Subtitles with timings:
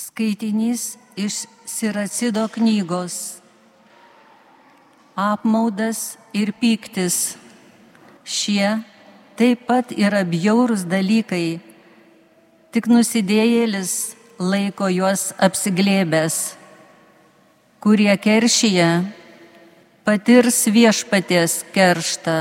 [0.00, 3.42] Skaitinys iš Siracido knygos.
[5.14, 7.36] Apmaudas ir pyktis.
[8.24, 8.78] Šie
[9.36, 11.60] taip pat yra bjaurūs dalykai,
[12.72, 13.92] tik nusidėjėlis
[14.40, 16.38] laiko juos apsiglėbęs.
[17.84, 18.88] Kurie keršyje
[20.08, 22.38] patirs viešpaties kerštą,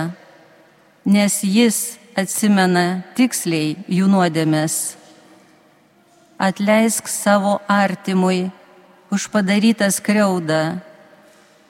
[1.04, 1.82] nes jis
[2.16, 4.99] atsimena tiksliai jų nuodėmės
[6.40, 8.52] atleisk savo artimui
[9.12, 10.80] už padarytą skriaudą.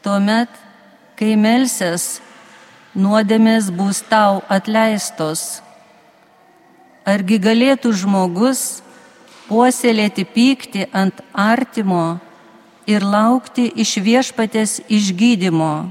[0.06, 0.50] Tuomet,
[1.18, 2.22] kai melsies,
[2.94, 5.64] nuodėmės bus tau atleistos.
[7.02, 8.84] Argi galėtų žmogus
[9.50, 12.20] puoselėti pyktį ant artimo
[12.86, 15.90] ir laukti iš viešpatės išgydymo?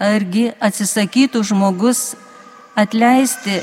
[0.00, 2.16] Argi atsisakytų žmogus
[2.76, 3.60] atleisti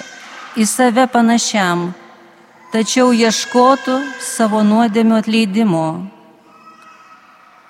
[0.53, 1.89] į save panašiam?
[2.73, 6.09] Tačiau ieškotų savo nuodėmio atleidimo.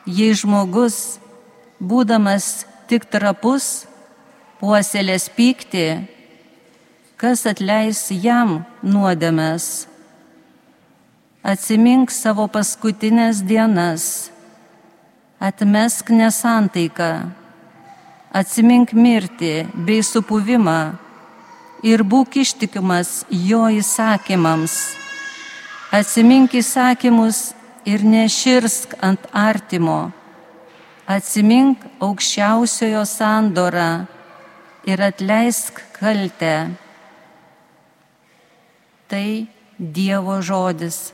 [0.08, 1.20] Jei žmogus,
[1.84, 3.84] būdamas tik trapus,
[4.64, 6.06] puoselės pykti,
[7.20, 9.90] kas atleis jam nuodėmės.
[11.44, 14.32] Atsimink savo paskutinės dienas,
[15.44, 17.12] atmesk nesantaiką,
[18.32, 21.03] atsimink mirtį bei supuvimą
[21.84, 24.76] ir būk ištikimas jo įsakymams.
[25.94, 27.54] Atsimink įsakymus
[27.86, 30.12] ir neširsk ant artimo.
[31.06, 34.08] Atsimink aukščiausiojo sandorą
[34.88, 36.56] ir atleisk kaltę.
[39.08, 39.28] Tai
[39.78, 41.13] Dievo žodis.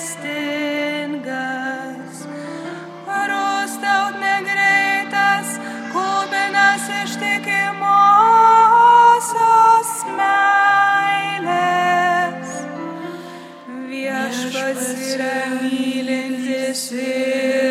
[3.07, 5.49] Paros tau negreitas,
[5.95, 7.71] kubinas ištikimosios
[10.19, 11.71] meilės.
[13.93, 17.64] Viešpats yra mylintis ir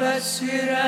[0.00, 0.84] Viešpats yra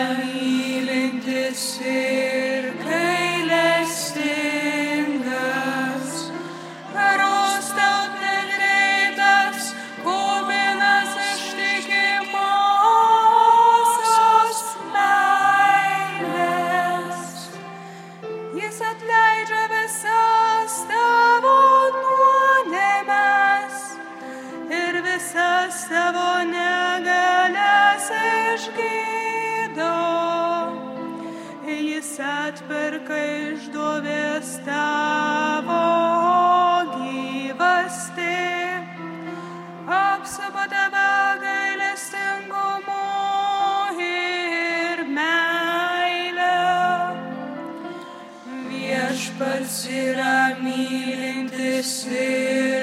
[50.23, 52.82] Viešpats yra mylintis ir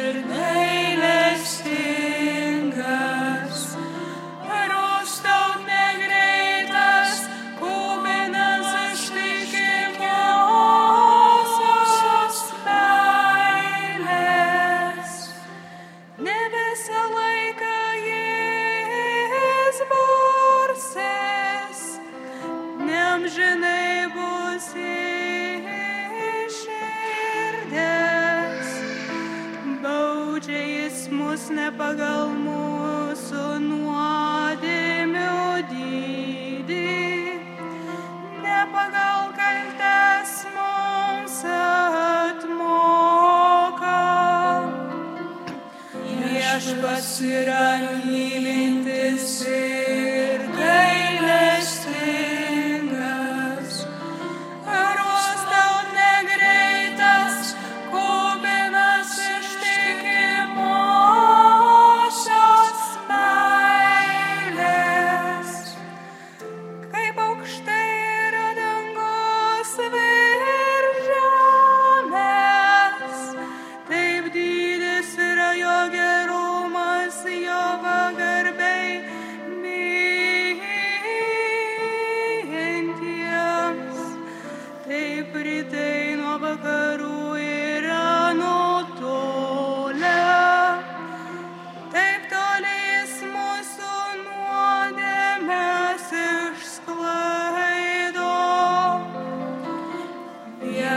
[31.70, 32.49] mus ne pagal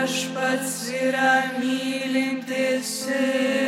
[0.02, 3.61] Viešpats yra mylintis ir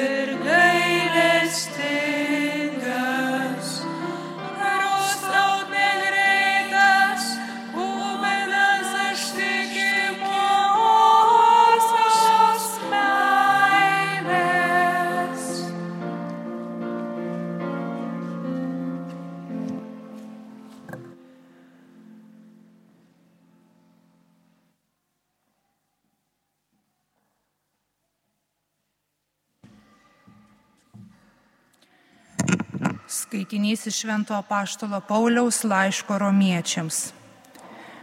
[33.64, 37.12] Skaitinys iš Švento Paštalo Pauliaus laiško romiečiams.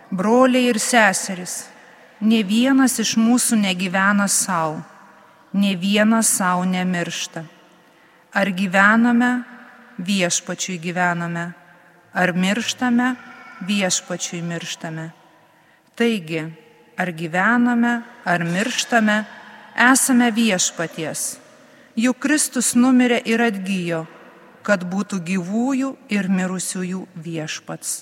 [0.09, 1.67] Broliai ir seserys,
[2.19, 4.79] ne vienas iš mūsų negyvena savo,
[5.53, 7.43] ne vienas savo nemiršta.
[8.33, 9.43] Ar gyvename,
[10.01, 11.53] viešpačiui gyvename,
[12.13, 13.11] ar mirštame,
[13.61, 15.11] viešpačiui mirštame.
[15.93, 16.41] Taigi,
[16.97, 19.19] ar gyvename, ar mirštame,
[19.77, 21.37] esame viešpaties.
[21.95, 24.07] Juk Kristus numirė ir atgyjo
[24.65, 28.01] kad būtų gyvųjų ir mirusiųjų viešpats.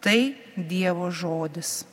[0.00, 0.18] Tai
[0.56, 1.84] Dievo žodis.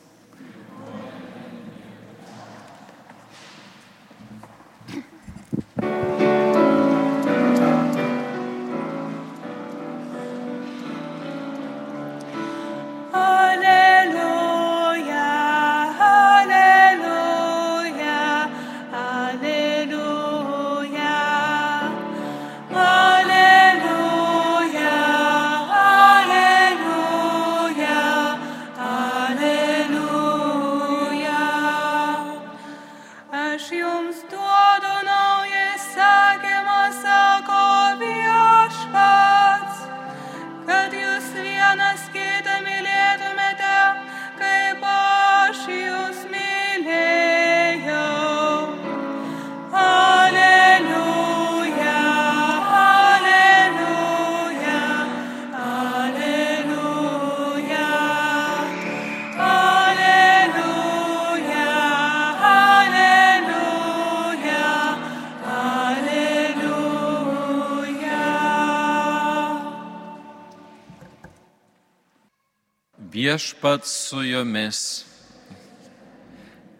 [73.34, 75.04] Viešpats su jumis.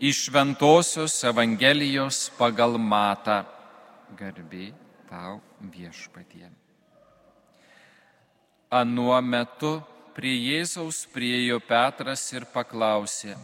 [0.01, 3.41] Iš Ventosios Evangelijos pagal Matą.
[4.15, 4.69] Garbė
[5.09, 6.47] tau viešpatie.
[8.70, 9.73] Anuo metu
[10.15, 13.34] prie Jėzaus priejo Petras ir paklausė,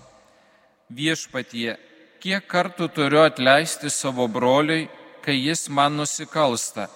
[0.94, 1.74] viešpatie,
[2.22, 4.86] kiek kartų turiu atleisti savo broliui,
[5.24, 6.86] kai jis man nusikalsta,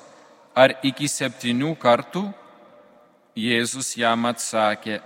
[0.54, 2.22] ar iki septynių kartų?
[3.34, 5.00] Jėzus jam atsakė,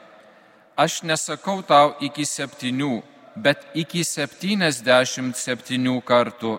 [0.78, 3.02] aš nesakau tau iki septynių,
[3.34, 6.54] bet iki septyniasdešimt septynių kartų.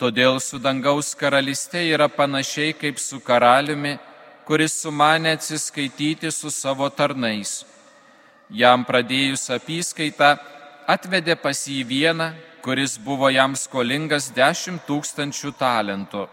[0.00, 3.96] Todėl su dangaus karalystė yra panašiai kaip su karaliumi,
[4.48, 7.64] kuris sumanė atsiskaityti su savo tarnais.
[8.48, 10.36] Jam pradėjus apyskaitą,
[10.88, 12.32] atvedė pas jį vieną,
[12.64, 16.28] kuris buvo jam skolingas dešimt tūkstančių talentų.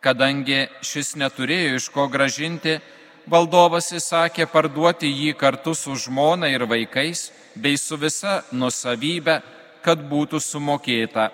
[0.00, 2.78] Kadangi šis neturėjo iš ko gražinti,
[3.26, 9.40] valdovas įsakė parduoti jį kartu su žmona ir vaikais bei su visa nusavybė,
[9.82, 11.30] kad būtų sumokėta.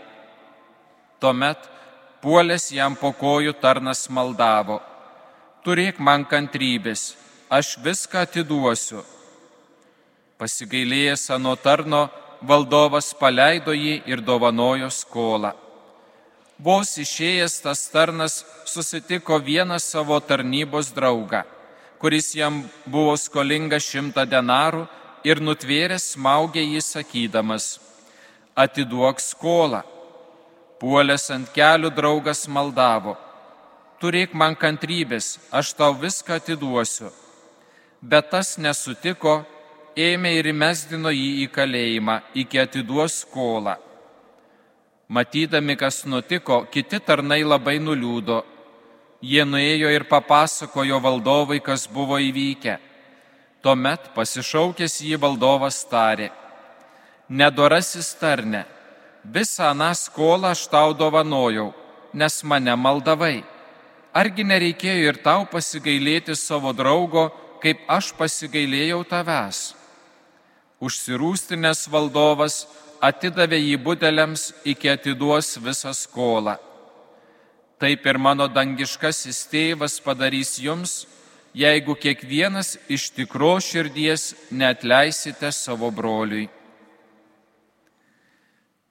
[1.20, 1.58] Tuomet
[2.22, 4.80] puolės jam po kojų tarnas maldavo.
[5.66, 7.16] Turėk man kantrybės,
[7.50, 9.02] aš viską atiduosiu.
[10.38, 12.06] Pasigailėjęs ano tarno,
[12.42, 15.54] valdovas paleido jį ir dovanojo skolą.
[16.58, 21.42] Vos išėjęs tas tarnas susitiko vieną savo tarnybos draugą,
[22.00, 24.86] kuris jam buvo skolinga šimtą denarų
[25.24, 27.76] ir nutvėręs smaugė jį sakydamas,
[28.54, 29.82] atiduok skolą.
[30.76, 33.14] Puolęs ant kelių draugas maldavo,
[34.00, 37.08] turėk man kantrybės, aš tau viską atiduosiu.
[38.02, 39.38] Bet tas nesutiko,
[39.96, 43.78] ėmė ir įmesdino jį į kalėjimą, iki atiduos skolą.
[45.08, 48.42] Matydami, kas nutiko, kiti tarnai labai nuliūdo.
[49.24, 52.76] Jie nuėjo ir papasakojo valdovai, kas buvo įvykę.
[53.64, 56.28] Tuomet pasišaukęs jį valdovas tarė,
[57.28, 58.66] nedorasis tarne,
[59.24, 61.72] visą aną skolą aš tau dovanojau,
[62.12, 63.42] nes mane maldavai.
[64.14, 67.26] Argi nereikėjo ir tau pasigailėti savo draugo,
[67.60, 69.74] kaip aš pasigailėjau tavęs?
[70.80, 72.66] Užsirūstinės valdovas
[73.00, 76.56] atidavė jį budeliams, iki atiduos visą skolą.
[77.76, 81.04] Taip ir mano dangiškasis tėvas padarys jums,
[81.52, 86.48] jeigu kiekvienas iš tikro širdies neatleisite savo broliui.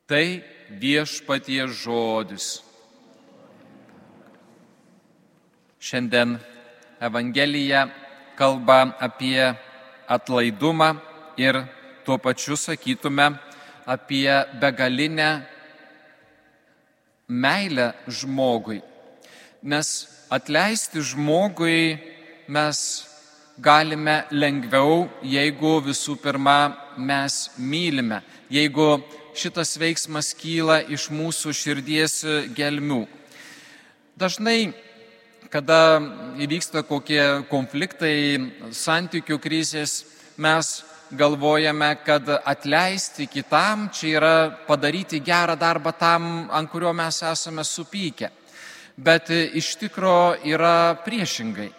[0.05, 0.25] Tai
[0.69, 2.61] viešpatie žodis.
[5.81, 6.37] Šiandien
[7.01, 7.87] Evangelija
[8.37, 9.49] kalba apie
[10.05, 10.93] atlaidumą
[11.41, 11.63] ir
[12.05, 13.33] tuo pačiu sakytume
[13.85, 14.29] apie
[14.61, 15.54] begalinę
[17.27, 18.81] meilę žmogui.
[19.63, 21.97] Nes atleisti žmogui
[22.47, 22.79] mes
[23.57, 28.99] galime lengviau, jeigu visų pirma mes mylime, jeigu
[29.35, 32.19] šitas veiksmas kyla iš mūsų širdies
[32.55, 33.05] gelmių.
[34.15, 34.73] Dažnai,
[35.51, 35.99] kada
[36.39, 40.03] įvyksta kokie konfliktai, santykių krizės,
[40.37, 44.35] mes galvojame, kad atleisti kitam čia yra
[44.67, 48.29] padaryti gerą darbą tam, ant kurio mes esame supykę.
[48.97, 51.71] Bet iš tikro yra priešingai.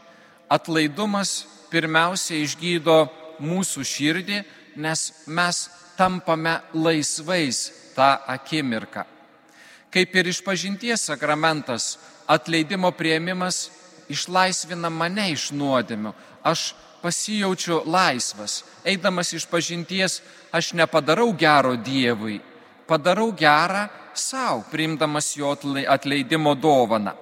[0.48, 2.98] Atlaidumas pirmiausia išgydo
[3.40, 4.42] mūsų širdį,
[4.76, 5.62] nes mes
[5.96, 9.06] tampame laisvais tą akimirką.
[9.90, 11.96] Kaip ir išpažinties sakramentas,
[12.28, 13.70] atleidimo prieimimas
[14.12, 16.12] išlaisvina mane iš nuodėmių.
[16.44, 18.64] Aš pasijaučiu laisvas.
[18.84, 20.20] Eidamas iš pažinties,
[20.52, 22.40] aš nepadarau gero Dievui,
[22.86, 25.56] padarau gerą savo, priimdamas jo
[25.88, 27.12] atleidimo dovaną.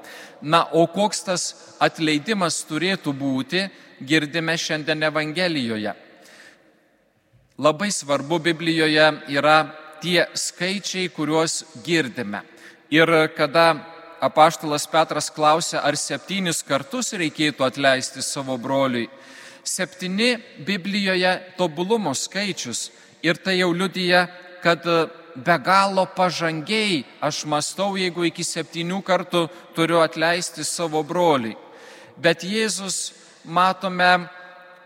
[0.43, 1.45] Na, o koks tas
[1.81, 3.69] atleidimas turėtų būti,
[4.01, 5.95] girdime šiandien Evangelijoje.
[7.59, 9.59] Labai svarbu Biblijoje yra
[10.03, 12.43] tie skaičiai, kuriuos girdime.
[12.91, 13.77] Ir kada
[14.25, 19.09] apaštalas Petras klausė, ar septynis kartus reikėtų atleisti savo broliui,
[19.65, 22.91] septyni Biblijoje tobulumo skaičius
[23.23, 24.27] ir tai jau liudyja,
[24.63, 24.85] kad
[25.35, 31.57] be galo pažangiai aš mastau, jeigu iki septynių kartų turiu atleisti savo broliui.
[32.17, 33.13] Bet Jėzus,
[33.45, 34.29] matome,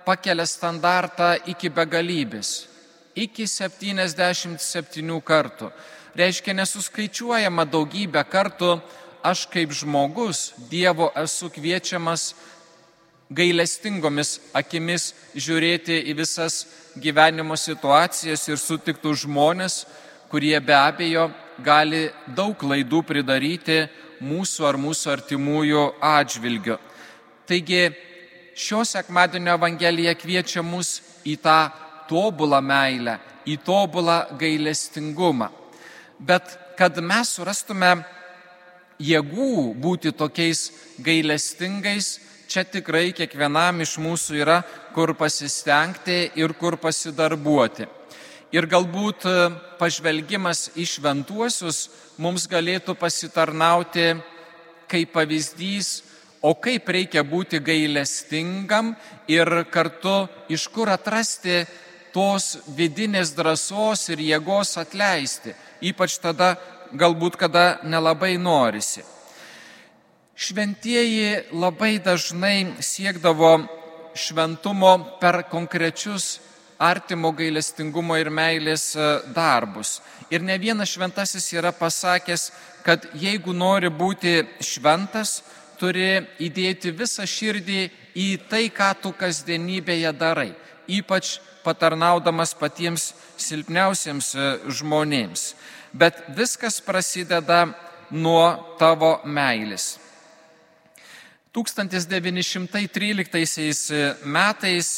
[0.06, 2.68] pakelia standartą iki begalybės,
[3.14, 5.68] iki 77 kartų.
[6.16, 8.78] Reiškia, nesuskaičiuojama daugybę kartų
[9.22, 12.32] aš kaip žmogus Dievo esu kviečiamas
[13.28, 16.62] gailestingomis akimis žiūrėti į visas
[16.96, 19.84] gyvenimo situacijas ir sutiktų žmonės,
[20.32, 21.28] kurie be abejo
[21.64, 23.82] gali daug klaidų pridaryti
[24.24, 26.78] mūsų ar mūsų artimųjų atžvilgiu.
[27.48, 27.88] Taigi
[28.58, 31.58] šio sekmadienio Evangelija kviečia mus į tą
[32.08, 35.50] tobulą meilę, į tobulą gailestingumą.
[36.18, 37.92] Bet kad mes surastume
[38.98, 40.68] jėgų būti tokiais
[40.98, 42.18] gailestingais,
[42.48, 44.58] čia tikrai kiekvienam iš mūsų yra
[44.96, 47.86] kur pasistengti ir kur pasidarbuoti.
[48.56, 49.34] Ir galbūt e,
[49.76, 51.82] pažvelgimas į šventuosius
[52.16, 54.14] mums galėtų pasitarnauti
[54.88, 55.90] kaip pavyzdys,
[56.40, 58.94] o kaip reikia būti gailestingam
[59.28, 61.60] ir kartu iš kur atrasti
[62.14, 65.52] tos vidinės drąsos ir jėgos atleisti,
[65.84, 66.54] ypač tada
[66.96, 69.04] galbūt kada nelabai norisi.
[70.38, 73.56] Šventieji labai dažnai siekdavo
[74.14, 76.38] šventumo per konkrečius
[76.78, 79.96] artimo gailestingumo ir meilės e, darbus.
[80.30, 82.52] Ir ne vienas šventasis yra pasakęs,
[82.86, 85.40] kad jeigu nori būti šventas,
[85.78, 87.82] turi įdėti visą širdį
[88.14, 90.52] į tai, ką tu kasdienybėje darai,
[90.86, 93.10] ypač patarnaudamas patiems
[93.42, 95.54] silpniausiems e, žmonėms.
[95.90, 97.64] Bet viskas prasideda
[98.14, 99.96] nuo tavo meilės.
[101.48, 104.88] 1913 metais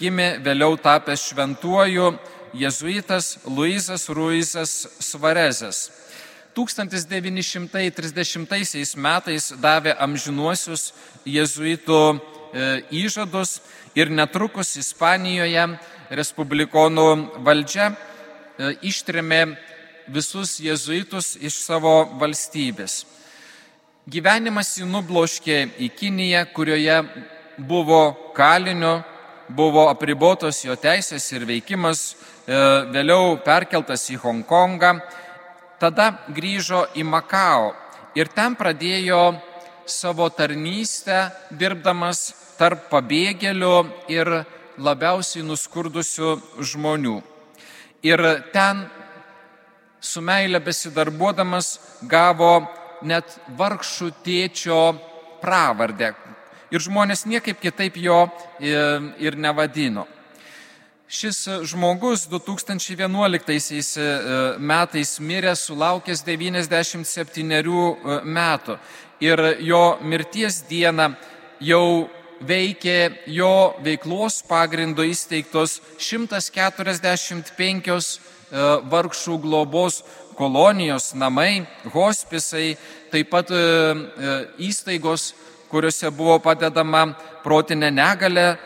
[0.00, 2.18] gimė vėliau tapęs šventuoju
[2.58, 5.94] jėzuitas Luisas Ruizas Svarezas.
[6.58, 10.90] 1930 metais davė amžinuosius
[11.22, 12.18] jėzuitų e,
[12.90, 13.62] įžadus
[13.94, 15.78] ir netrukus Ispanijoje
[16.10, 19.54] respublikonų valdžia e, ištrėmė
[20.10, 23.19] visus jėzuitus iš savo valstybės.
[24.08, 27.02] Gyvenimas jį nubloškė į Kiniją, kurioje
[27.58, 29.02] buvo kaliniu,
[29.48, 32.16] buvo apribotos jo teisės ir veikimas,
[32.48, 32.56] e,
[32.94, 34.94] vėliau perkeltas į Hongkongą,
[35.78, 37.74] tada grįžo į Makao
[38.16, 39.36] ir ten pradėjo
[39.84, 44.46] savo tarnystę, dirbdamas tarp pabėgėlių ir
[44.78, 47.20] labiausiai nuskurdusių žmonių.
[48.02, 48.86] Ir ten
[50.00, 51.78] su meilė besidarbuodamas
[52.08, 54.94] gavo net vargšų tėčio
[55.40, 56.14] pravardę.
[56.70, 58.30] Ir žmonės niekaip kitaip jo e,
[59.18, 60.06] ir nevadino.
[61.10, 63.52] Šis žmogus 2011 e,
[64.62, 67.58] metais mirė sulaukęs 97 e,
[68.22, 68.78] metų
[69.26, 71.18] ir jo mirties dieną
[71.58, 72.06] jau
[72.40, 78.20] veikė jo veiklos pagrindo įsteigtos 145
[78.90, 80.02] vargšų globos
[80.40, 82.72] kolonijos, namai, hospisai,
[83.12, 83.52] taip pat
[84.56, 85.30] įstaigos
[85.70, 88.56] kuriuose buvo padedama protinę negalę e,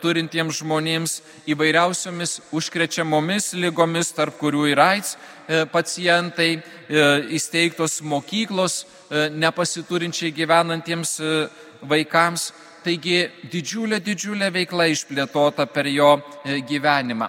[0.00, 1.14] turintiems žmonėms
[1.50, 11.18] įvairiausiomis užkrečiamomis lygomis, tarp kurių ir AIDS e, pacientai, e, įsteigtos mokyklos nepasiturinčiai gyvenantiems
[11.86, 12.48] vaikams.
[12.84, 13.18] Taigi
[13.52, 16.16] didžiulė, didžiulė veikla išplėtota per jo
[16.68, 17.28] gyvenimą.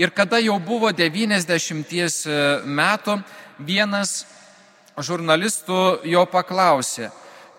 [0.00, 3.18] Ir kada jau buvo 90 metų,
[3.60, 4.22] vienas
[4.96, 7.10] žurnalistų jo paklausė,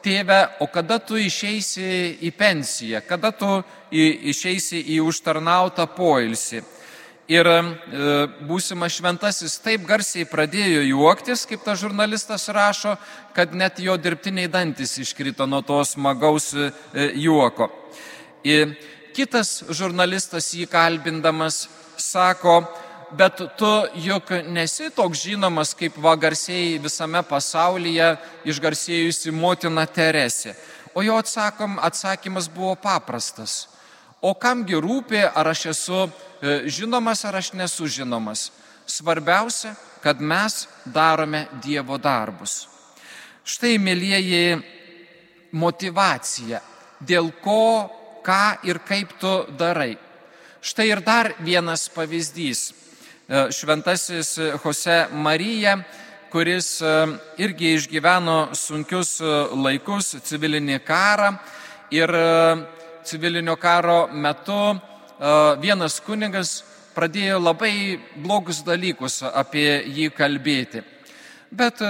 [0.01, 3.49] tėve, o kada tu išeisi į pensiją, kada tu
[3.93, 6.63] išeisi į užtarnautą poilsį.
[7.31, 7.57] Ir e,
[8.49, 12.95] būsimas šventasis taip garsiai pradėjo juoktis, kaip tas žurnalistas rašo,
[13.37, 16.71] kad net jo dirbtiniai dantis iškrito nuo tos smagaus e,
[17.21, 17.69] juoko.
[18.43, 18.73] Ir
[19.13, 21.67] kitas žurnalistas jį kalbindamas
[22.01, 22.61] sako,
[23.11, 28.15] bet tu juk nesi toks žinomas, kaip va garsiai visame pasaulyje
[28.47, 30.55] išgarsėjusi motina Teresė.
[30.95, 33.67] O jo atsakom, atsakymas buvo paprastas.
[34.21, 36.09] O kamgi rūpi, ar aš esu e,
[36.69, 38.51] žinomas, ar aš nesu žinomas.
[38.85, 39.73] Svarbiausia,
[40.03, 42.67] kad mes darome Dievo darbus.
[43.47, 44.59] Štai, mėlyjeji,
[45.57, 46.61] motivacija,
[47.01, 47.89] dėl ko,
[48.25, 49.95] ką ir kaip tu darai.
[50.61, 52.59] Štai ir dar vienas pavyzdys.
[52.69, 55.79] E, šventasis Jose Marija,
[56.29, 56.91] kuris e,
[57.41, 61.31] irgi išgyveno sunkius e, laikus, civilinį karą
[61.89, 62.13] ir
[63.09, 64.77] civilinio karo metu
[65.65, 66.53] vienas kunigas
[66.93, 70.85] pradėjo labai blogus dalykus apie jį kalbėti.
[71.51, 71.81] Bet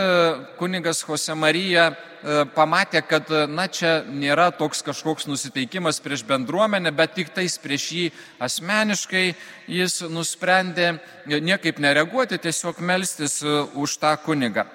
[0.57, 7.15] kunigas Jose Marija E, pamatė, kad na, čia nėra toks kažkoks nusiteikimas prieš bendruomenę, bet
[7.17, 8.03] tik tais prieš jį
[8.45, 9.23] asmeniškai
[9.65, 10.91] jis nusprendė
[11.25, 14.67] niekaip nereaguoti, tiesiog melstis e, už tą kunigą.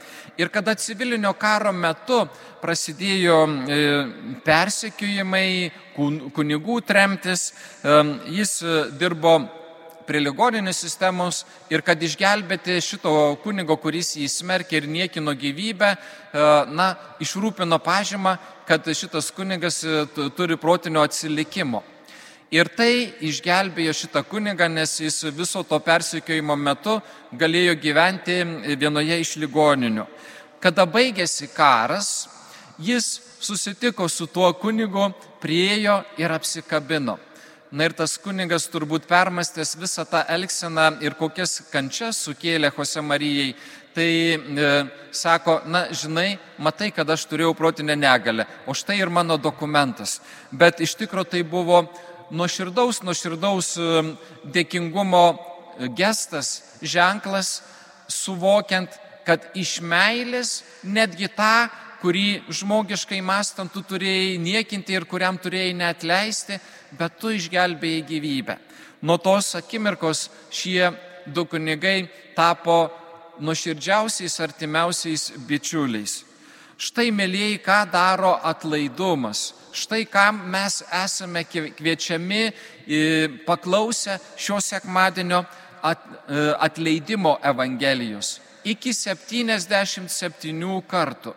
[0.42, 2.25] Ir kada civilinio karo metu
[2.64, 3.79] prasidėjo e,
[4.42, 5.46] persekiojimai,
[6.35, 7.53] kunigų tremtis,
[8.29, 8.59] jis
[9.01, 9.38] dirbo
[10.07, 11.42] prie ligoninės sistemos
[11.73, 16.92] ir kad išgelbėti šito kunigo, kuris jį smerkė ir niekino gyvybę, e, na,
[17.23, 21.83] išrūpino pažymą, kad šitas kunigas e, turi protinio atsilikimo.
[22.55, 27.01] Ir tai išgelbėjo šitą kunigą, nes jis viso to persikiojimo metu
[27.35, 28.38] galėjo gyventi
[28.79, 30.07] vienoje iš ligoninių.
[30.62, 32.29] Kada baigėsi karas,
[32.79, 35.11] jis susitiko su tuo kunigu,
[35.42, 37.19] priejo ir apsikabino.
[37.77, 43.51] Na ir tas kunigas turbūt permastęs visą tą elgseną ir kokias kančias sukėlė Jose Marijai,
[43.93, 44.71] tai e,
[45.12, 50.23] sako, na žinai, matai, kad aš turėjau protinę negalę, o štai ir mano dokumentas.
[50.49, 51.83] Bet iš tikrųjų tai buvo
[52.33, 54.03] nuoširdaus, nuoširdaus e,
[54.57, 55.27] dėkingumo
[56.01, 57.59] gestas, ženklas,
[58.09, 58.89] suvokiant,
[59.29, 61.69] kad iš meilės netgi tą,
[62.01, 66.61] kurį žmogiškai mastant tu turėjai niekinti ir kuriam turėjai neatleisti,
[66.99, 68.59] bet tu išgelbėjai gyvybę.
[69.03, 70.91] Nuo tos akimirkos šie
[71.27, 72.87] du kunigai tapo
[73.41, 76.23] nuoširdžiausiais artimiausiais bičiuliais.
[76.77, 79.55] Štai, mėlyjei, ką daro atlaidumas.
[79.77, 82.53] Štai kam mes esame kviečiami
[83.47, 85.47] paklausę šio sekmadienio e,
[86.61, 88.41] atleidimo Evangelijos.
[88.65, 91.35] Iki 77 kartų.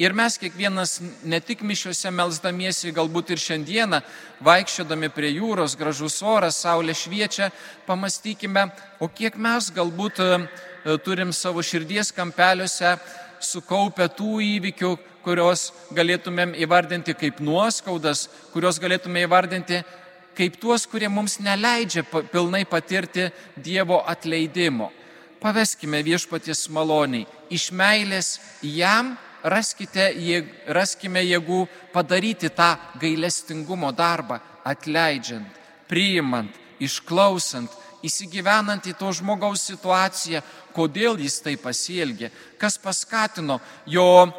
[0.00, 0.94] Ir mes kiekvienas
[1.28, 3.98] ne tik mišiuose melzdamiesi, galbūt ir šiandieną,
[4.40, 7.50] vaikščiodami prie jūros, gražus oras, saulė šviečia,
[7.84, 8.64] pamastykime,
[8.96, 10.30] o kiek mes galbūt e,
[11.04, 12.94] turim savo širdies kampeliuose
[13.44, 19.84] sukaupę tų įvykių, kurios galėtumėm įvardinti kaip nuoskaudas, kurios galėtume įvardinti
[20.32, 24.88] kaip tuos, kurie mums neleidžia pilnai patirti Dievo atleidimo.
[25.44, 30.10] Paveskime viešpaties maloniai iš meilės jam raskite,
[30.68, 37.70] raskime jėgų padaryti tą gailestingumo darbą, atleidžiant, priimant, išklausant,
[38.06, 40.40] įsigyvenant į to žmogaus situaciją,
[40.72, 44.30] kodėl jis tai pasielgė, kas paskatino jo e,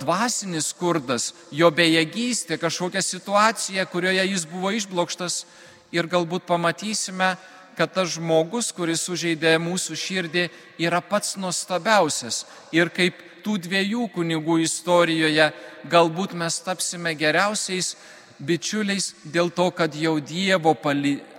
[0.00, 5.44] dvasinis skurdas, jo bejėgystė, kažkokia situacija, kurioje jis buvo išblokštas?
[5.94, 7.36] Ir galbūt pamatysime,
[7.78, 10.48] kad tas žmogus, kuris sužeidė mūsų širdį,
[10.82, 12.42] yra pats nuostabiausias.
[12.74, 15.52] Ir kaip tų dviejų kunigų istorijoje,
[15.86, 17.94] galbūt mes tapsime geriausiais
[18.38, 20.74] bičiuliais dėl to, kad jau Dievo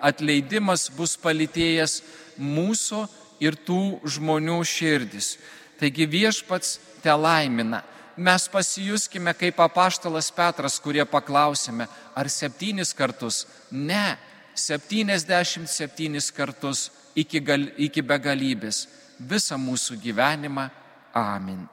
[0.02, 2.02] atleidimas bus palitėjęs
[2.40, 3.04] mūsų
[3.44, 5.36] ir tų žmonių širdis.
[5.78, 7.84] Taigi viešpats te laimina.
[8.18, 11.86] Mes pasijuskime kaip apaštalas Petras, kurie paklausėme,
[12.18, 13.46] ar septynis kartus?
[13.70, 14.18] Ne,
[14.58, 18.88] 77 kartus iki, gal, iki begalybės
[19.20, 20.70] visą mūsų gyvenimą.
[21.14, 21.68] Amen.